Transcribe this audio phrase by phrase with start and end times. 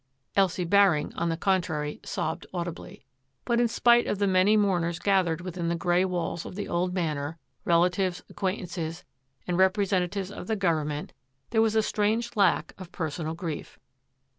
[0.35, 3.05] Elsie Baring, on the contrary, sobbed audibly.
[3.45, 6.91] But in spite of the many mourners gathered within the grey walls of the old
[6.91, 9.03] Manor,— relatives, acquaintances,
[9.45, 11.13] and representatives of the govern ment,—
[11.51, 13.77] there was a strange lack of personal grief.